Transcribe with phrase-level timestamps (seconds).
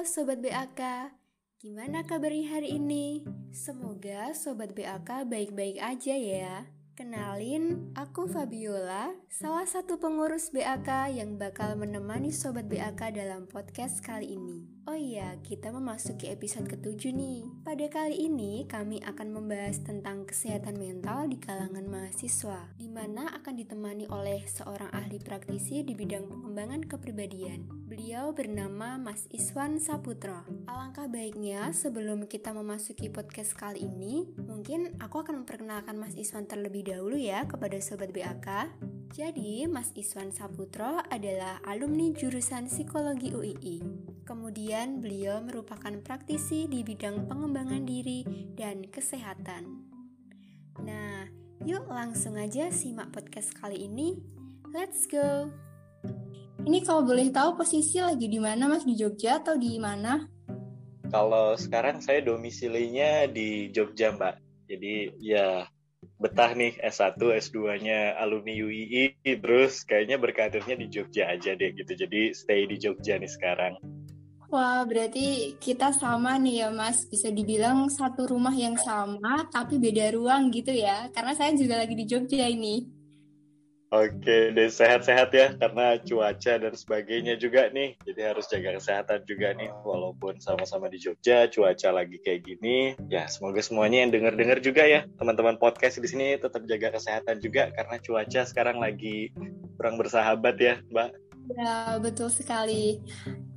[0.00, 1.12] Halo Sobat BAK,
[1.60, 3.20] gimana kabarnya hari ini?
[3.52, 6.64] Semoga Sobat BAK baik-baik aja ya.
[6.96, 14.40] Kenalin, aku Fabiola, salah satu pengurus BAK yang bakal menemani Sobat BAK dalam podcast kali
[14.40, 14.79] ini.
[14.90, 17.46] Oh iya, kita memasuki episode ketujuh nih.
[17.62, 23.54] Pada kali ini, kami akan membahas tentang kesehatan mental di kalangan mahasiswa, di mana akan
[23.54, 27.70] ditemani oleh seorang ahli praktisi di bidang pengembangan kepribadian.
[27.86, 30.42] Beliau bernama Mas Iswan Saputro.
[30.66, 36.90] Alangkah baiknya sebelum kita memasuki podcast kali ini, mungkin aku akan memperkenalkan Mas Iswan terlebih
[36.90, 38.74] dahulu ya kepada Sobat BAK.
[39.14, 43.78] Jadi, Mas Iswan Saputro adalah alumni jurusan Psikologi UII.
[44.30, 48.22] Kemudian, beliau merupakan praktisi di bidang pengembangan diri
[48.54, 49.66] dan kesehatan.
[50.86, 51.26] Nah,
[51.66, 54.22] yuk langsung aja simak podcast kali ini.
[54.70, 55.50] Let's go!
[56.62, 60.22] Ini kalau boleh tahu posisi lagi di mana Mas di Jogja atau di mana?
[61.10, 64.34] Kalau sekarang saya domisilinya di Jogja, Mbak.
[64.70, 65.66] Jadi ya
[66.22, 71.98] betah nih S1, S2-nya alumni UII, terus kayaknya berkarirnya di Jogja aja deh gitu.
[71.98, 73.99] Jadi stay di Jogja nih sekarang.
[74.50, 77.06] Wah, berarti kita sama nih ya Mas.
[77.06, 81.06] Bisa dibilang satu rumah yang sama, tapi beda ruang gitu ya.
[81.14, 82.82] Karena saya juga lagi di Jogja ini.
[83.90, 87.98] Oke, deh sehat-sehat ya karena cuaca dan sebagainya juga nih.
[88.06, 92.94] Jadi harus jaga kesehatan juga nih walaupun sama-sama di Jogja, cuaca lagi kayak gini.
[93.10, 95.06] Ya, semoga semuanya yang denger-denger juga ya.
[95.18, 99.34] Teman-teman podcast di sini tetap jaga kesehatan juga karena cuaca sekarang lagi
[99.74, 101.29] kurang bersahabat ya, Mbak.
[101.50, 103.02] Ya, betul sekali.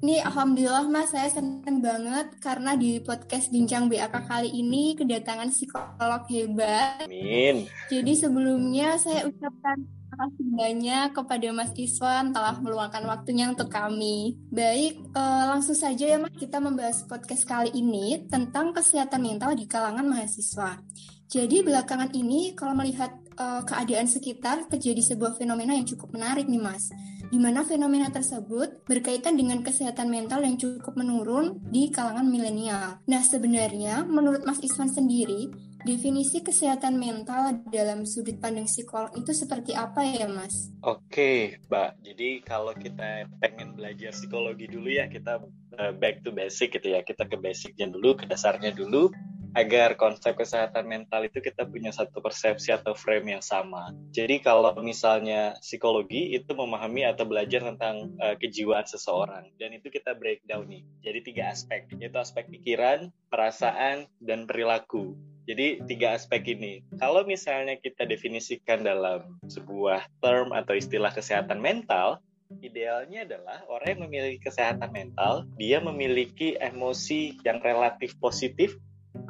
[0.03, 6.23] Ini alhamdulillah Mas, saya senang banget karena di podcast Bincang BAK kali ini kedatangan psikolog
[6.27, 7.05] hebat.
[7.05, 7.69] Amin.
[7.88, 14.38] Jadi sebelumnya saya ucapkan Terima kasih banyak kepada Mas Iswan telah meluangkan waktunya untuk kami.
[14.53, 19.65] Baik, uh, langsung saja ya Mas, kita membahas podcast kali ini tentang kesehatan mental di
[19.65, 20.77] kalangan mahasiswa.
[21.25, 23.10] Jadi belakangan ini kalau melihat
[23.42, 26.93] uh, keadaan sekitar terjadi sebuah fenomena yang cukup menarik nih Mas.
[27.33, 33.02] Di mana fenomena tersebut berkaitan dengan kesehatan mental yang cukup menurun di kalangan milenial.
[33.10, 35.49] Nah sebenarnya menurut Mas Iswan sendiri,
[35.83, 40.72] Definisi kesehatan mental dalam sudut pandang psikolog itu seperti apa ya, Mas?
[40.80, 41.92] Oke, Mbak.
[42.08, 45.43] Jadi kalau kita pengen belajar psikologi dulu ya, kita
[45.76, 47.04] uh, back to basic gitu ya.
[47.04, 49.11] Kita ke basicnya dulu, ke dasarnya dulu,
[49.53, 53.93] agar konsep kesehatan mental itu kita punya satu persepsi atau frame yang sama.
[54.09, 60.17] Jadi kalau misalnya psikologi itu memahami atau belajar tentang uh, kejiwaan seseorang dan itu kita
[60.17, 60.83] breakdown nih.
[61.05, 65.13] Jadi tiga aspek, yaitu aspek pikiran, perasaan, dan perilaku.
[65.43, 66.80] Jadi tiga aspek ini.
[66.97, 72.23] Kalau misalnya kita definisikan dalam sebuah term atau istilah kesehatan mental,
[72.63, 78.80] idealnya adalah orang yang memiliki kesehatan mental, dia memiliki emosi yang relatif positif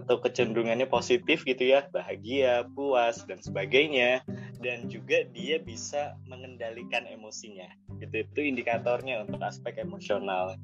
[0.03, 4.19] atau kecenderungannya positif gitu ya, bahagia, puas dan sebagainya
[4.59, 7.68] dan juga dia bisa mengendalikan emosinya.
[8.00, 10.59] Gitu itu indikatornya untuk aspek emosional.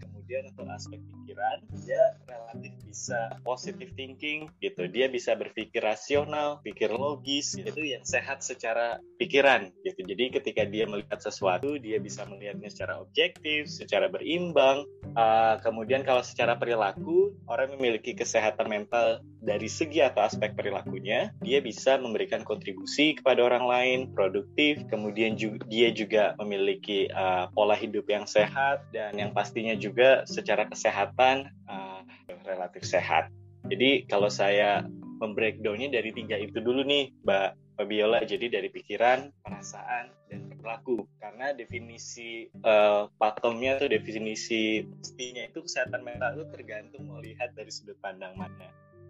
[0.46, 4.86] Untuk aspek pikiran, dia relatif bisa positive thinking gitu.
[4.86, 10.06] Dia bisa berpikir rasional, pikir logis, itu yang sehat secara pikiran gitu.
[10.06, 14.86] Jadi ketika dia melihat sesuatu, dia bisa melihatnya secara objektif, secara berimbang.
[15.18, 21.60] Uh, kemudian kalau secara perilaku, orang memiliki kesehatan mental dari segi atau aspek perilakunya, dia
[21.64, 28.08] bisa memberikan kontribusi kepada orang lain, produktif, kemudian juga, dia juga memiliki uh, pola hidup
[28.12, 32.04] yang sehat dan yang pastinya juga secara kesehatan uh,
[32.44, 33.32] relatif sehat.
[33.68, 34.84] Jadi kalau saya
[35.20, 37.50] membreakdownnya dari tiga itu dulu nih, Mbak
[37.80, 38.20] Fabiola.
[38.28, 41.08] Jadi dari pikiran, perasaan, dan perilaku.
[41.20, 47.96] Karena definisi uh, patomnya atau definisi pastinya itu kesehatan mental itu tergantung melihat dari sudut
[48.04, 48.68] pandang mana.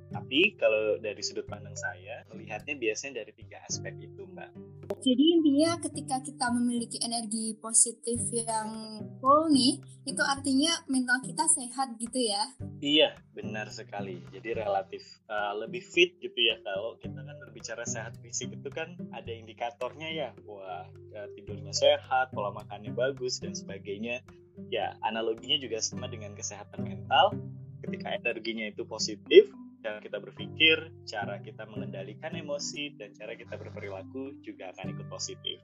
[0.09, 4.51] Tapi kalau dari sudut pandang saya, melihatnya biasanya dari tiga aspek itu, Mbak.
[4.99, 9.77] Jadi intinya ketika kita memiliki energi positif yang full nih,
[10.09, 12.41] itu artinya mental kita sehat gitu ya?
[12.81, 14.17] Iya, benar sekali.
[14.33, 16.57] Jadi relatif uh, lebih fit gitu ya.
[16.65, 20.29] Kalau kita kan berbicara sehat fisik itu kan ada indikatornya ya.
[20.49, 24.25] Wah, uh, tidurnya sehat, pola makannya bagus, dan sebagainya.
[24.73, 27.37] Ya, analoginya juga sama dengan kesehatan mental.
[27.85, 29.47] Ketika energinya itu positif,
[29.79, 30.77] cara kita berpikir,
[31.07, 35.59] cara kita mengendalikan emosi, dan cara kita berperilaku juga akan ikut positif.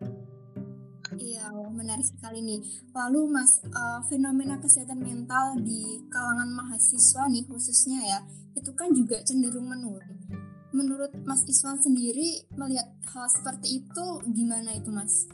[1.16, 2.60] Iya, menarik sekali nih.
[2.92, 8.20] Lalu Mas, uh, fenomena kesehatan mental di kalangan mahasiswa nih khususnya ya,
[8.58, 10.18] itu kan juga cenderung menurun.
[10.76, 15.30] Menurut Mas Iswan sendiri melihat hal seperti itu gimana itu Mas?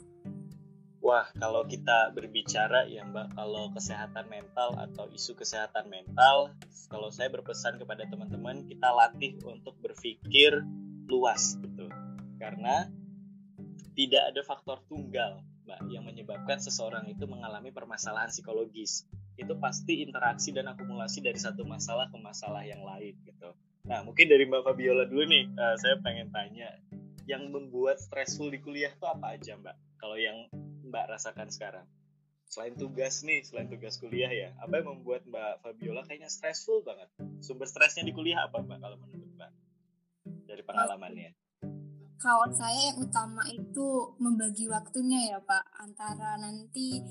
[1.02, 6.54] Wah, kalau kita berbicara ya Mbak, kalau kesehatan mental atau isu kesehatan mental,
[6.86, 10.62] kalau saya berpesan kepada teman-teman, kita latih untuk berpikir
[11.10, 11.90] luas gitu.
[12.38, 12.86] Karena
[13.98, 19.02] tidak ada faktor tunggal, Mbak, yang menyebabkan seseorang itu mengalami permasalahan psikologis.
[19.34, 23.50] Itu pasti interaksi dan akumulasi dari satu masalah ke masalah yang lain gitu.
[23.90, 26.78] Nah, mungkin dari Mbak Fabiola dulu nih, uh, saya pengen tanya,
[27.26, 29.76] yang membuat stressful di kuliah itu apa aja Mbak?
[29.98, 30.46] Kalau yang
[30.92, 31.88] Mbak rasakan sekarang?
[32.44, 37.08] Selain tugas nih, selain tugas kuliah ya, apa yang membuat Mbak Fabiola kayaknya stressful banget?
[37.40, 39.50] Sumber stresnya di kuliah apa Mbak kalau menurut Mbak?
[40.44, 41.32] Dari pengalamannya.
[42.20, 47.02] Kalau saya yang utama itu membagi waktunya ya Pak, antara nanti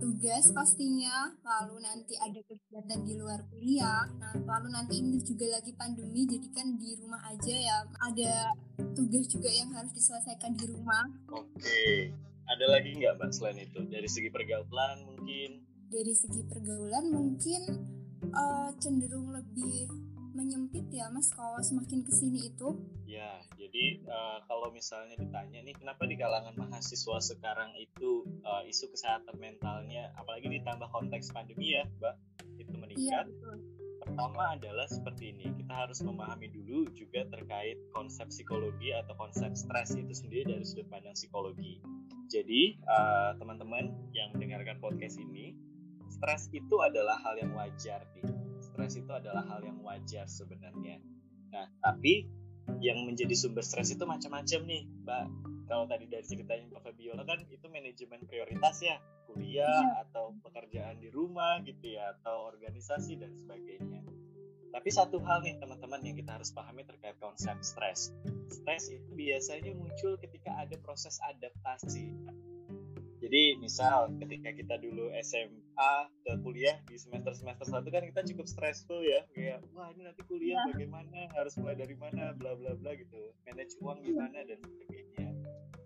[0.00, 5.70] tugas pastinya, lalu nanti ada kegiatan di luar kuliah, nah lalu nanti ini juga lagi
[5.70, 7.78] pandemi, jadi kan di rumah aja ya,
[8.10, 8.50] ada
[8.98, 11.14] tugas juga yang harus diselesaikan di rumah.
[11.30, 12.10] Oke,
[12.46, 13.82] ada lagi nggak mbak selain itu?
[13.86, 15.66] Dari segi pergaulan mungkin?
[15.90, 17.62] Dari segi pergaulan mungkin
[18.34, 19.90] uh, cenderung lebih
[20.36, 22.76] menyempit ya mas kalau semakin ke sini itu.
[23.08, 28.92] Ya jadi uh, kalau misalnya ditanya nih kenapa di kalangan mahasiswa sekarang itu uh, isu
[28.92, 32.14] kesehatan mentalnya apalagi ditambah konteks pandemi ya mbak
[32.60, 33.26] itu meningkat?
[33.26, 33.54] ya,
[34.06, 39.96] pertama adalah seperti ini kita harus memahami dulu juga terkait konsep psikologi atau konsep stres
[39.96, 41.80] itu sendiri dari sudut pandang psikologi
[42.26, 45.54] jadi uh, teman-teman yang mendengarkan podcast ini,
[46.10, 48.26] stres itu adalah hal yang wajar nih.
[48.58, 50.98] Stres itu adalah hal yang wajar sebenarnya.
[51.54, 52.26] Nah, tapi
[52.82, 55.26] yang menjadi sumber stres itu macam-macam nih, Mbak.
[55.66, 60.06] Kalau tadi dari ceritanya Mbak Fabiola kan itu manajemen prioritas ya, kuliah ya.
[60.06, 64.02] atau pekerjaan di rumah gitu ya, atau organisasi dan sebagainya.
[64.76, 68.12] Tapi satu hal nih teman-teman yang kita harus pahami terkait konsep stres.
[68.52, 72.12] Stres itu biasanya muncul ketika ada proses adaptasi.
[73.24, 75.94] Jadi misal ketika kita dulu SMA
[76.28, 80.60] ke kuliah di semester-semester satu kan kita cukup stressful ya kayak wah ini nanti kuliah
[80.60, 80.76] ya.
[80.76, 85.32] bagaimana harus mulai dari mana bla bla bla gitu manage uang gimana dan sebagainya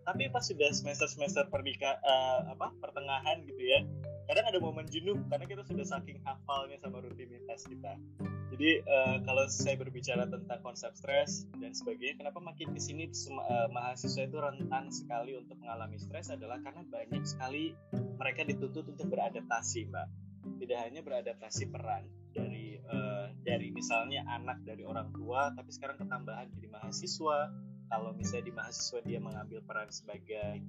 [0.04, 3.88] tapi pas sudah semester-semester pernikah uh, apa pertengahan gitu ya
[4.28, 7.96] kadang ada momen jenuh karena kita sudah saking hafalnya sama rutinitas kita
[8.50, 13.70] jadi uh, kalau saya berbicara tentang konsep stres dan sebagainya kenapa makin ke sini uh,
[13.70, 19.86] mahasiswa itu rentan sekali untuk mengalami stres adalah karena banyak sekali mereka dituntut untuk beradaptasi
[19.86, 20.08] mbak.
[20.60, 26.50] Tidak hanya beradaptasi peran dari uh, dari misalnya anak dari orang tua tapi sekarang ketambahan
[26.58, 27.54] jadi mahasiswa.
[27.90, 30.62] Kalau misalnya di mahasiswa dia mengambil peran sebagai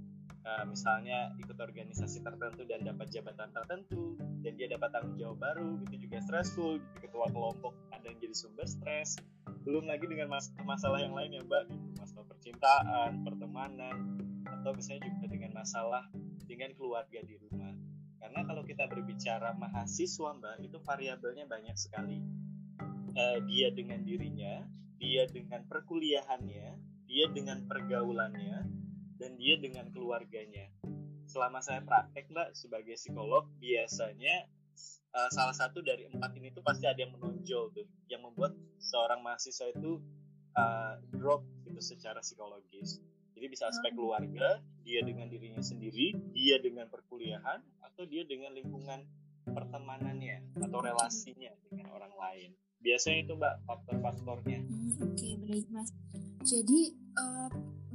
[0.45, 5.81] uh, misalnya ikut organisasi tertentu dan dapat jabatan tertentu dan dia dapat tanggung jawab baru
[5.89, 6.81] itu juga stressful.
[6.81, 9.17] Jadi ketua kelompok ada yang jadi sumber stres.
[9.61, 11.87] Belum lagi dengan mas masalah yang lain ya mbak gitu.
[12.01, 13.95] Masalah percintaan pertemanan
[14.45, 16.03] atau misalnya juga dengan masalah
[16.49, 17.73] dengan keluarga di rumah.
[18.21, 22.21] Karena kalau kita berbicara mahasiswa mbak itu variabelnya banyak sekali.
[23.11, 24.63] Uh, dia dengan dirinya
[24.95, 26.79] dia dengan perkuliahannya
[27.11, 28.80] dia dengan pergaulannya
[29.21, 30.65] dan dia dengan keluarganya.
[31.29, 34.49] Selama saya praktek mbak sebagai psikolog biasanya
[35.13, 39.21] uh, salah satu dari empat ini tuh pasti ada yang menonjol tuh, yang membuat seorang
[39.21, 40.01] mahasiswa itu
[40.57, 42.99] uh, drop gitu secara psikologis.
[43.37, 49.01] Jadi bisa aspek keluarga, dia dengan dirinya sendiri, dia dengan perkuliahan, atau dia dengan lingkungan
[49.49, 52.49] pertemanannya atau relasinya dengan orang lain.
[52.81, 54.59] Biasanya itu mbak faktor-faktornya.
[54.61, 55.89] Hmm, Oke okay, baik mas.
[56.45, 57.49] Jadi uh,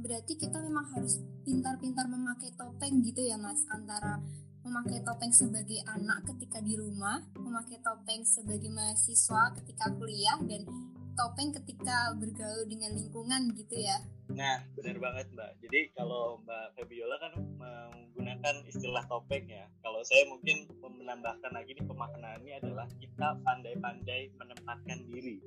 [0.07, 4.23] berarti kita memang harus pintar-pintar memakai topeng gitu ya mas antara
[4.63, 10.67] memakai topeng sebagai anak ketika di rumah, memakai topeng sebagai mahasiswa ketika kuliah dan
[11.15, 14.03] topeng ketika bergaul dengan lingkungan gitu ya.
[14.27, 15.51] Nah, benar banget Mbak.
[15.63, 19.71] Jadi kalau Mbak Fabiola kan menggunakan istilah topeng ya.
[19.79, 25.39] Kalau saya mungkin menambahkan lagi nih pemaknaannya adalah kita pandai-pandai menempatkan diri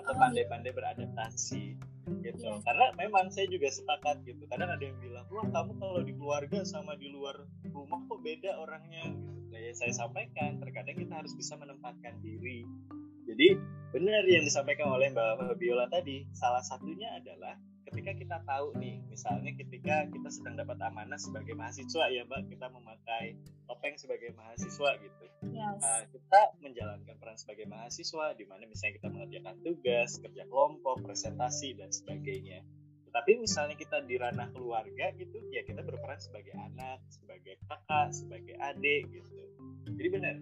[0.00, 0.22] atau oh, iya.
[0.28, 1.76] pandai-pandai beradaptasi
[2.22, 2.46] gitu.
[2.46, 2.62] Yeah.
[2.62, 4.46] karena memang saya juga sepakat gitu.
[4.46, 7.34] Kadang ada yang bilang wah kamu kalau di keluarga sama di luar
[7.70, 9.10] rumah kok beda orangnya?
[9.10, 9.34] Gitu.
[9.50, 12.66] Nah, ya saya sampaikan terkadang kita harus bisa menempatkan diri.
[13.26, 13.58] Jadi
[13.90, 19.54] benar yang disampaikan oleh Mbak Biola tadi salah satunya adalah ketika kita tahu nih misalnya
[19.54, 23.38] ketika kita sedang dapat amanah sebagai mahasiswa ya mbak kita memakai
[23.70, 25.24] topeng sebagai mahasiswa gitu.
[25.54, 25.82] Yes.
[25.82, 31.78] uh, kita menjalankan peran sebagai mahasiswa di mana misalnya kita mengerjakan tugas kerja kelompok presentasi
[31.78, 32.66] dan sebagainya.
[33.14, 38.54] Tapi misalnya kita di ranah keluarga gitu ya kita berperan sebagai anak sebagai kakak sebagai
[38.60, 39.40] adik gitu.
[39.94, 40.36] Jadi benar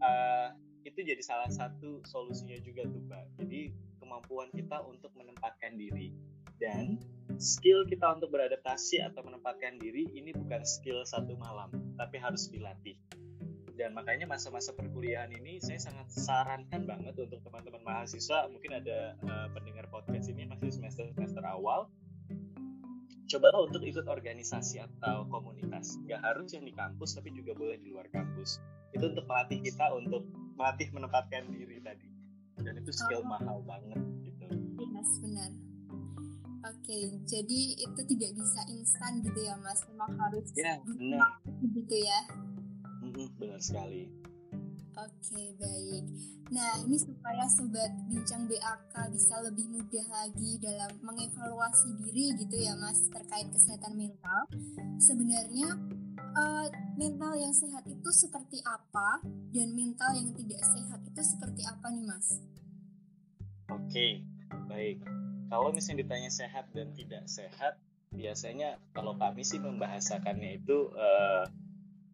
[0.00, 0.48] uh,
[0.82, 3.24] itu jadi salah satu solusinya juga tuh mbak.
[3.44, 6.10] Jadi kemampuan kita untuk menempatkan diri
[6.56, 6.96] dan
[7.36, 12.96] skill kita untuk beradaptasi atau menempatkan diri ini bukan skill satu malam, tapi harus dilatih.
[13.76, 19.52] Dan makanya masa-masa perkuliahan ini saya sangat sarankan banget untuk teman-teman mahasiswa, mungkin ada uh,
[19.52, 21.92] pendengar podcast ini masih semester semester awal,
[23.28, 26.00] cobalah untuk ikut organisasi atau komunitas.
[26.08, 28.62] Gak harus yang di kampus, tapi juga boleh di luar kampus.
[28.96, 30.24] Itu untuk melatih kita untuk
[30.56, 32.08] melatih menempatkan diri tadi.
[32.56, 33.28] Dan itu skill oh.
[33.28, 34.46] mahal banget gitu.
[34.96, 35.50] Yes, benar.
[36.66, 39.86] Oke, jadi itu tidak bisa instan gitu ya, Mas.
[39.86, 41.38] Memang harus ya, benar.
[41.78, 42.20] gitu ya.
[43.38, 44.10] benar sekali.
[44.96, 46.04] Oke, baik.
[46.50, 52.74] Nah, ini supaya sobat bincang BAK bisa lebih mudah lagi dalam mengevaluasi diri gitu ya,
[52.74, 54.50] Mas, terkait kesehatan mental.
[54.98, 55.70] Sebenarnya
[56.34, 56.66] uh,
[56.98, 59.22] mental yang sehat itu seperti apa
[59.54, 62.40] dan mental yang tidak sehat itu seperti apa nih, Mas?
[63.70, 64.24] Oke,
[64.66, 65.25] baik.
[65.46, 67.78] Kalau misalnya ditanya sehat dan tidak sehat,
[68.10, 71.46] biasanya kalau kami sih membahasakannya itu uh,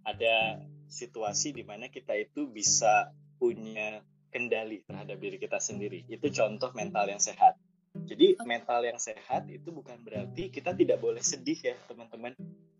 [0.04, 0.60] ada
[0.92, 6.04] situasi di mana kita itu bisa punya kendali terhadap diri kita sendiri.
[6.08, 7.56] Itu contoh mental yang sehat.
[7.92, 12.32] Jadi mental yang sehat itu bukan berarti kita tidak boleh sedih ya teman-teman.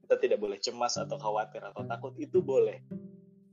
[0.04, 2.80] Kita tidak boleh cemas atau khawatir atau takut itu boleh.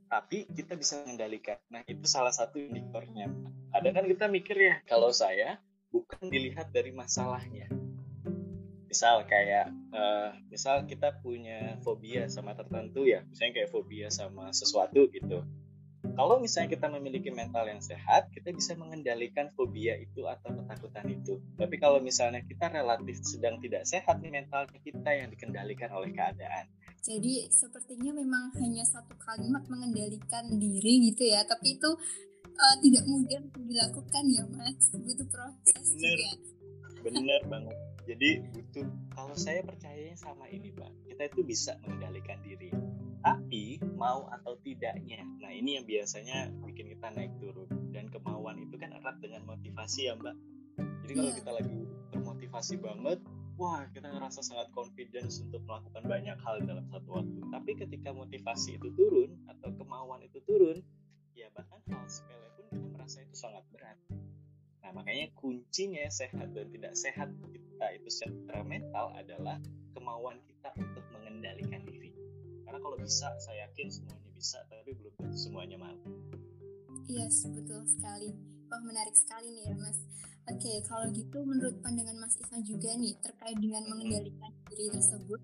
[0.09, 1.59] Tapi kita bisa mengendalikan.
[1.69, 3.31] Nah itu salah satu indikatornya.
[3.75, 7.69] Ada kan kita mikir ya kalau saya bukan dilihat dari masalahnya,
[8.89, 15.05] misal kayak uh, misal kita punya fobia sama tertentu ya misalnya kayak fobia sama sesuatu
[15.13, 15.45] gitu.
[15.99, 21.39] Kalau misalnya kita memiliki mental yang sehat kita bisa mengendalikan fobia itu atau ketakutan itu.
[21.55, 26.67] Tapi kalau misalnya kita relatif sedang tidak sehat nih mental kita yang dikendalikan oleh keadaan.
[26.99, 31.89] Jadi sepertinya memang hanya satu kalimat mengendalikan diri gitu ya tapi itu
[32.59, 34.77] uh, tidak mudah dilakukan ya mas.
[34.91, 36.31] Butuh proses bener, juga.
[37.07, 37.77] Bener banget.
[38.09, 42.73] Jadi butuh kalau saya percayanya sama ini Pak kita itu bisa mengendalikan diri.
[43.19, 47.67] Tapi mau atau tidaknya nah ini yang biasanya bikin kita naik turun.
[47.89, 50.35] Dan kemauan itu kan erat dengan motivasi ya Mbak.
[51.05, 51.37] Jadi kalau yeah.
[51.41, 51.79] kita lagi
[52.13, 53.19] termotivasi banget
[53.59, 57.39] wah kita ngerasa sangat confidence untuk melakukan banyak hal dalam satu waktu.
[57.51, 60.79] Tapi ketika motivasi itu turun atau kemauan itu turun
[61.49, 63.97] ya bahkan hal sepele pun kita merasa itu sangat berat
[64.89, 69.61] Nah, makanya kuncinya sehat dan tidak sehat kita itu secara mental adalah
[69.93, 72.09] kemauan kita untuk mengendalikan diri.
[72.65, 75.93] Karena kalau bisa, saya yakin semuanya bisa, tapi belum semuanya mau.
[77.05, 78.33] Yes, betul sekali.
[78.65, 80.01] Wah, menarik sekali nih ya, Mas.
[80.49, 85.37] Oke, kalau gitu menurut pandangan Mas Ivan juga nih terkait dengan mengendalikan diri tersebut,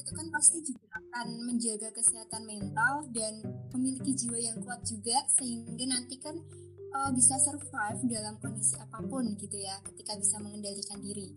[0.00, 3.44] itu kan pasti juga akan menjaga kesehatan mental dan
[3.76, 6.40] memiliki jiwa yang kuat juga sehingga nanti kan
[6.96, 11.36] uh, bisa survive dalam kondisi apa pun gitu ya ketika bisa mengendalikan diri.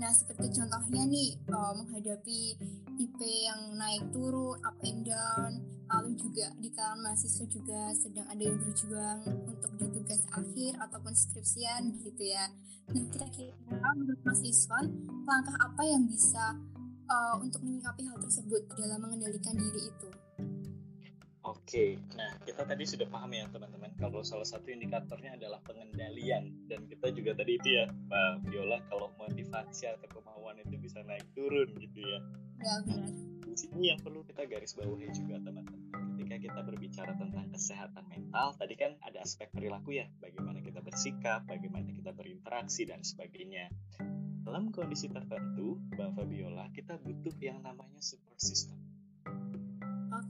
[0.00, 2.56] Nah seperti contohnya nih uh, menghadapi
[2.96, 5.60] IP yang naik turun, up and down,
[5.92, 11.12] lalu juga di kalangan mahasiswa juga sedang ada yang berjuang untuk di tugas akhir ataupun
[11.12, 12.48] skripsian gitu ya.
[12.96, 14.88] Nah kira-kira menurut Mas Iswan
[15.28, 16.56] langkah apa yang bisa
[17.12, 20.08] uh, untuk menyikapi hal tersebut dalam mengendalikan diri itu?
[21.50, 26.86] Oke, nah kita tadi sudah paham ya teman-teman kalau salah satu indikatornya adalah pengendalian dan
[26.86, 31.66] kita juga tadi itu ya Mbak Viola kalau motivasi atau kemauan itu bisa naik turun
[31.74, 32.18] gitu ya.
[32.62, 33.10] Ya benar.
[33.50, 35.90] Di sini yang perlu kita garis bawahi juga teman-teman.
[36.14, 41.50] Ketika kita berbicara tentang kesehatan mental, tadi kan ada aspek perilaku ya, bagaimana kita bersikap,
[41.50, 43.74] bagaimana kita berinteraksi dan sebagainya.
[44.46, 48.89] Dalam kondisi tertentu, Mbak Fabiola, kita butuh yang namanya support system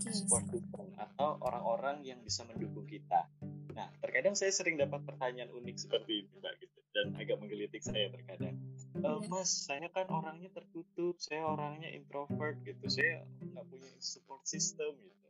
[0.01, 0.17] okay.
[0.17, 3.29] support system atau orang-orang yang bisa mendukung kita.
[3.77, 8.11] Nah, terkadang saya sering dapat pertanyaan unik seperti ini, Mbak, gitu, dan agak menggelitik saya
[8.11, 8.59] terkadang.
[8.99, 14.97] E, Mas, saya kan orangnya tertutup, saya orangnya introvert, gitu, saya nggak punya support system,
[14.99, 15.29] gitu.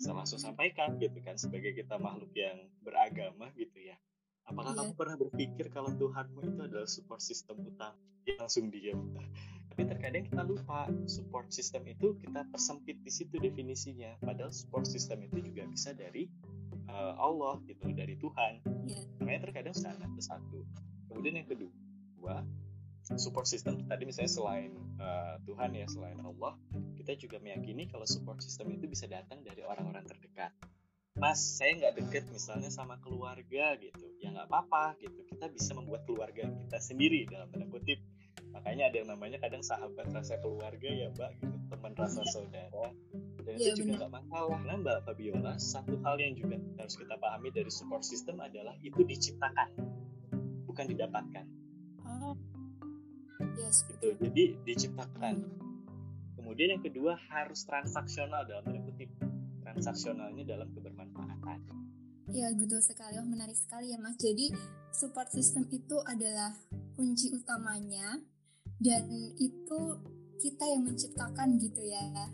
[0.00, 4.00] Saya langsung sampaikan, gitu kan, sebagai kita makhluk yang beragama, gitu ya.
[4.44, 4.80] Apakah yeah.
[4.84, 7.96] kamu pernah berpikir kalau Tuhanmu itu adalah support system utama?
[8.24, 9.12] Ya, langsung diam
[9.74, 14.14] tapi terkadang kita lupa support system itu kita persempit di situ definisinya.
[14.22, 16.30] Padahal support system itu juga bisa dari
[16.86, 18.62] uh, Allah gitu dari Tuhan.
[18.86, 19.02] Yeah.
[19.18, 20.62] makanya terkadang sana itu satu
[21.10, 22.46] kemudian yang kedua
[23.18, 26.54] support system tadi misalnya selain uh, Tuhan ya selain Allah
[26.94, 30.54] kita juga meyakini kalau support system itu bisa datang dari orang-orang terdekat.
[31.14, 35.22] Mas, saya nggak deket misalnya sama keluarga gitu, ya nggak apa-apa gitu.
[35.30, 38.02] Kita bisa membuat keluarga kita sendiri dalam tanda kutip
[38.54, 42.86] makanya ada yang namanya kadang sahabat rasa keluarga ya mbak gitu teman rasa saudara
[43.42, 47.18] dan ya, itu juga nggak masalah nah mbak Fabiola satu hal yang juga harus kita
[47.18, 49.68] pahami dari support system adalah itu diciptakan
[50.70, 51.46] bukan didapatkan
[52.06, 52.38] oh
[53.54, 54.14] Yes, gitu.
[54.18, 55.34] Jadi diciptakan.
[56.38, 59.10] Kemudian yang kedua harus transaksional dalam tanda kutip.
[59.64, 61.58] Transaksionalnya dalam kebermanfaatan.
[62.32, 64.16] Ya betul sekali, oh, menarik sekali ya mas.
[64.16, 64.48] Jadi
[64.90, 66.56] support system itu adalah
[66.96, 68.16] kunci utamanya
[68.80, 69.04] dan
[69.38, 69.80] itu
[70.40, 72.30] kita yang menciptakan gitu ya.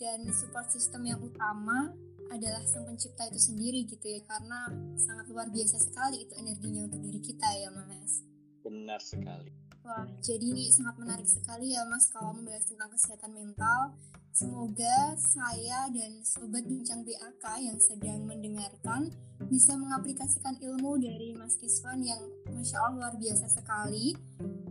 [0.00, 1.92] Dan support system yang utama
[2.30, 7.02] adalah sang pencipta itu sendiri gitu ya karena sangat luar biasa sekali itu energinya untuk
[7.02, 8.22] diri kita ya mas.
[8.62, 9.50] Benar sekali.
[9.80, 13.96] Wah, jadi ini sangat menarik sekali ya Mas kalau membahas tentang kesehatan mental.
[14.30, 19.10] Semoga saya dan Sobat Bincang BAK yang sedang mendengarkan
[19.50, 24.14] bisa mengaplikasikan ilmu dari Mas Iswan yang Masya Allah luar biasa sekali.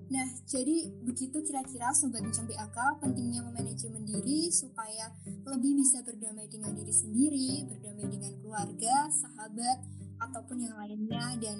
[0.09, 6.73] Nah, jadi begitu kira-kira Sobat Bincang BAK pentingnya memanajemen diri supaya lebih bisa berdamai dengan
[6.73, 9.77] diri sendiri, berdamai dengan keluarga, sahabat,
[10.19, 11.57] ataupun yang lainnya dan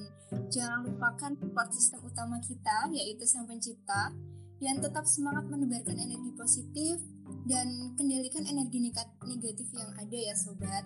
[0.51, 4.11] jangan lupakan support system utama kita yaitu sang pencipta
[4.59, 6.99] dan tetap semangat menebarkan energi positif
[7.47, 8.91] dan kendalikan energi
[9.23, 10.83] negatif yang ada ya sobat.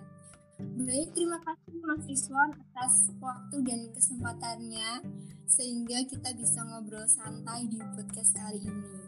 [0.54, 4.90] Baik, terima kasih Mas Iswan atas waktu dan kesempatannya
[5.50, 9.02] sehingga kita bisa ngobrol santai di podcast kali ini.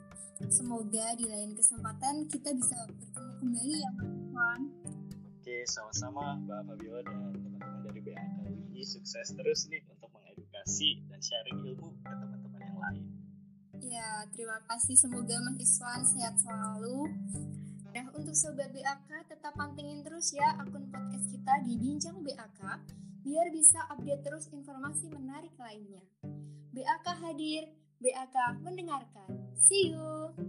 [0.50, 4.60] Semoga di lain kesempatan kita bisa bertemu kembali ya Mas Iswan.
[5.38, 11.58] Oke, sama-sama Mbak Fabiola dan teman-teman dari BAK sukses terus nih untuk mengedukasi dan sharing
[11.62, 13.04] ilmu ke teman-teman yang lain.
[13.86, 14.98] Ya, terima kasih.
[14.98, 17.06] Semoga Mas Iswan sehat selalu.
[17.96, 19.25] Nah, untuk Sobat BAK,
[19.56, 22.60] pantengin terus ya akun podcast kita di Bincang BAK,
[23.24, 26.04] biar bisa update terus informasi menarik lainnya.
[26.76, 29.56] BAK hadir, BAK mendengarkan.
[29.56, 30.45] See you!